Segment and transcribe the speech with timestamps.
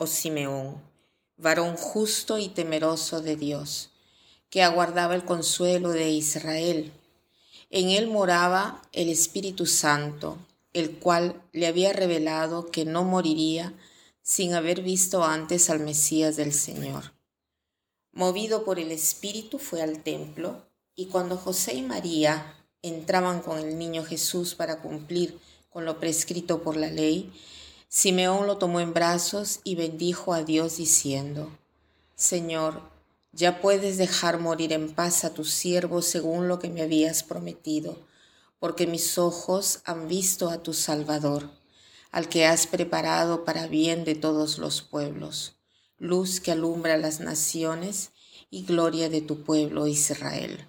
[0.00, 0.80] o Simeón,
[1.36, 3.90] varón justo y temeroso de Dios,
[4.48, 6.90] que aguardaba el consuelo de Israel.
[7.68, 10.38] En él moraba el Espíritu Santo,
[10.72, 13.74] el cual le había revelado que no moriría
[14.22, 17.12] sin haber visto antes al Mesías del Señor.
[18.10, 20.62] Movido por el Espíritu fue al templo,
[20.96, 26.62] y cuando José y María entraban con el niño Jesús para cumplir con lo prescrito
[26.62, 27.30] por la ley,
[27.92, 31.50] Simeón lo tomó en brazos y bendijo a Dios diciendo,
[32.14, 32.82] Señor,
[33.32, 37.98] ya puedes dejar morir en paz a tu siervo según lo que me habías prometido,
[38.60, 41.50] porque mis ojos han visto a tu Salvador,
[42.12, 45.56] al que has preparado para bien de todos los pueblos,
[45.98, 48.12] luz que alumbra las naciones
[48.50, 50.64] y gloria de tu pueblo Israel.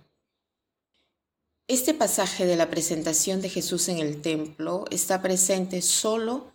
[1.67, 6.50] Este pasaje de la presentación de Jesús en el templo está presente solo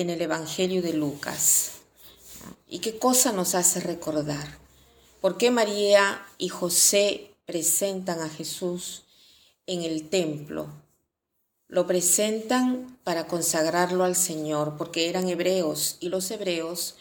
[0.00, 1.72] en el Evangelio de Lucas.
[2.68, 4.46] ¿Y qué cosa nos hace recordar?
[5.20, 9.02] ¿Por qué María y José presentan a Jesús
[9.66, 10.68] en el templo?
[11.66, 16.94] Lo presentan para consagrarlo al Señor, porque eran hebreos y los hebreos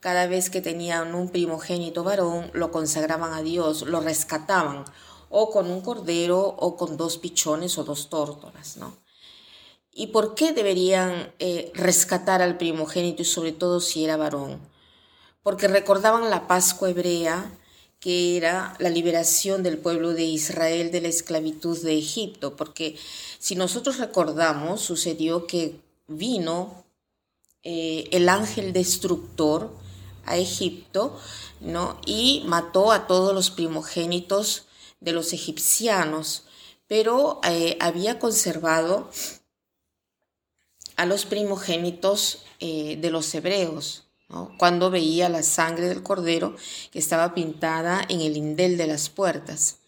[0.00, 4.84] cada vez que tenían un primogénito varón, lo consagraban a Dios, lo rescataban,
[5.30, 8.94] o con un cordero, o con dos pichones o dos tórtolas, ¿no?
[9.94, 14.58] ¿Y por qué deberían eh, rescatar al primogénito y sobre todo si era varón?
[15.42, 17.52] Porque recordaban la Pascua hebrea,
[18.00, 22.96] que era la liberación del pueblo de Israel de la esclavitud de Egipto, porque
[23.38, 26.84] si nosotros recordamos, sucedió que vino
[27.62, 29.70] eh, el ángel destructor
[30.24, 31.18] a Egipto,
[31.60, 32.00] ¿no?
[32.06, 34.64] Y mató a todos los primogénitos
[35.00, 36.44] de los egipcianos,
[36.86, 39.10] pero eh, había conservado
[41.02, 44.04] a los primogénitos eh, de los hebreos,
[44.56, 46.54] cuando veía la sangre del cordero
[46.92, 49.78] que estaba pintada en el lindel de las puertas.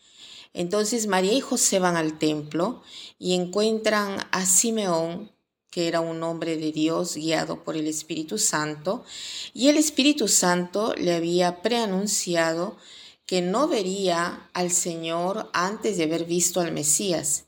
[0.54, 2.82] Entonces María y José van al templo
[3.16, 5.30] y encuentran a Simeón,
[5.70, 9.04] que era un hombre de Dios guiado por el Espíritu Santo,
[9.52, 12.76] y el Espíritu Santo le había preanunciado
[13.24, 17.44] que no vería al Señor antes de haber visto al Mesías.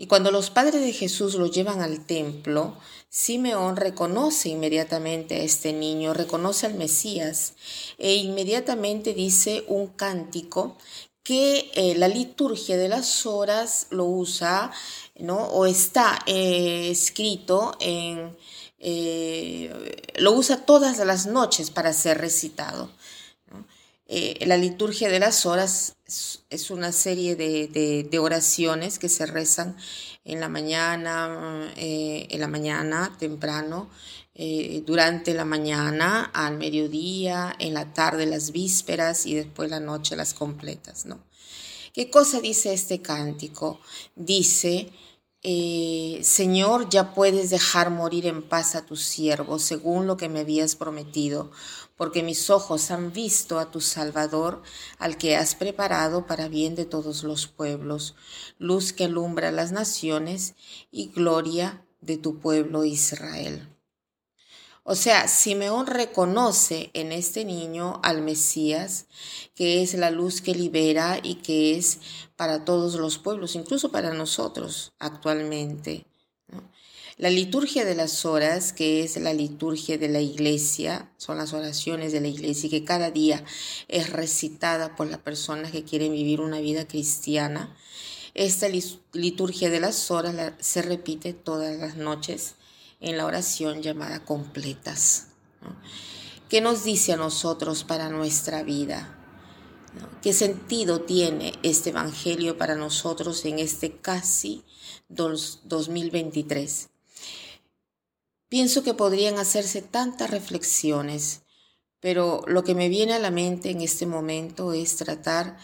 [0.00, 2.74] Y cuando los padres de Jesús lo llevan al templo,
[3.10, 7.52] Simeón reconoce inmediatamente a este niño, reconoce al Mesías
[7.98, 10.78] e inmediatamente dice un cántico
[11.22, 14.72] que eh, la liturgia de las horas lo usa,
[15.18, 15.36] ¿no?
[15.36, 18.34] O está eh, escrito en,
[18.78, 22.90] eh, lo usa todas las noches para ser recitado.
[24.12, 25.94] Eh, la liturgia de las horas
[26.50, 29.76] es, una serie de, oraciones que se rezan
[30.24, 33.88] en la mañana, eh, en la mañana temprano,
[34.34, 40.16] eh, durante la mañana, al mediodía, en la tarde las vísperas y después la noche
[40.16, 41.20] las completas, ¿no?
[41.92, 43.78] ¿Qué cosa dice este cántico?
[44.16, 44.90] Dice,
[45.42, 50.76] Señor, ya puedes dejar morir en paz a tu siervo, según lo que me habías
[50.76, 51.50] prometido,
[51.96, 54.62] porque mis ojos han visto a tu Salvador,
[54.98, 58.14] al que has preparado para bien de todos los pueblos,
[58.58, 60.54] luz que alumbra las naciones
[60.90, 63.66] y gloria de tu pueblo Israel.
[64.90, 69.06] O sea, Simeón reconoce en este niño al Mesías,
[69.54, 71.98] que es la luz que libera y que es
[72.34, 76.06] para todos los pueblos, incluso para nosotros actualmente.
[77.18, 82.10] La liturgia de las horas, que es la liturgia de la iglesia, son las oraciones
[82.10, 83.44] de la iglesia y que cada día
[83.86, 87.76] es recitada por las personas que quieren vivir una vida cristiana.
[88.34, 88.66] Esta
[89.12, 92.56] liturgia de las horas se repite todas las noches
[93.00, 95.28] en la oración llamada completas.
[96.48, 99.16] ¿Qué nos dice a nosotros para nuestra vida?
[100.22, 104.64] ¿Qué sentido tiene este Evangelio para nosotros en este casi
[105.08, 106.90] 2023?
[108.48, 111.42] Pienso que podrían hacerse tantas reflexiones,
[112.00, 115.56] pero lo que me viene a la mente en este momento es tratar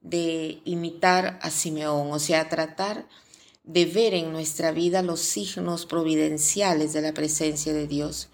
[0.00, 3.29] de imitar a Simeón, o sea, tratar de
[3.72, 8.28] ver en nuestra vida los signos providenciales de la presencia de Dios.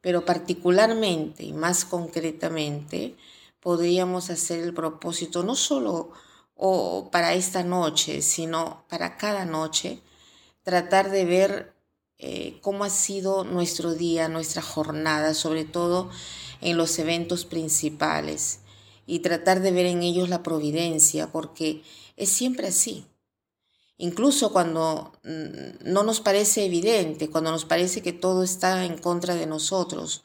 [0.00, 3.16] pero particularmente y más concretamente
[3.60, 6.10] podríamos hacer el propósito no solo
[6.54, 10.00] o para esta noche, sino para cada noche,
[10.62, 11.72] tratar de ver
[12.18, 16.10] eh, cómo ha sido nuestro día, nuestra jornada, sobre todo
[16.60, 18.60] en los eventos principales,
[19.06, 21.82] y tratar de ver en ellos la providencia, porque
[22.18, 23.06] es siempre así.
[24.02, 29.34] Incluso cuando mm, no nos parece evidente, cuando nos parece que todo está en contra
[29.34, 30.24] de nosotros,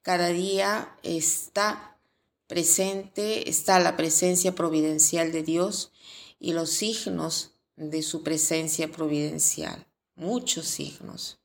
[0.00, 1.98] cada día está
[2.46, 5.92] presente, está la presencia providencial de Dios
[6.38, 11.40] y los signos de su presencia providencial, muchos signos.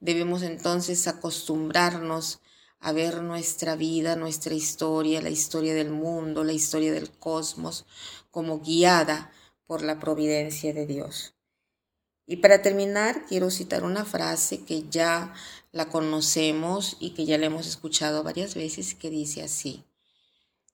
[0.00, 2.40] Debemos entonces acostumbrarnos
[2.78, 7.84] a ver nuestra vida, nuestra historia, la historia del mundo, la historia del cosmos,
[8.30, 9.30] como guiada
[9.70, 11.36] por la providencia de Dios.
[12.26, 15.32] Y para terminar, quiero citar una frase que ya
[15.70, 19.84] la conocemos y que ya la hemos escuchado varias veces, que dice así,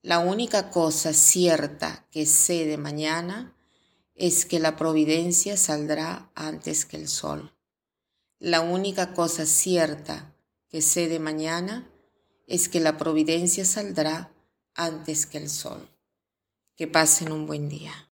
[0.00, 3.54] la única cosa cierta que sé de mañana
[4.14, 7.54] es que la providencia saldrá antes que el sol.
[8.38, 10.34] La única cosa cierta
[10.70, 11.86] que sé de mañana
[12.46, 14.32] es que la providencia saldrá
[14.72, 15.86] antes que el sol.
[16.76, 18.05] Que pasen un buen día.